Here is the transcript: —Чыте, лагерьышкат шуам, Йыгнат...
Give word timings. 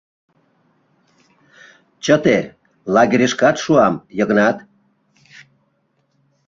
—Чыте, 2.03 2.37
лагерьышкат 2.93 3.55
шуам, 3.63 3.95
Йыгнат... 4.17 4.57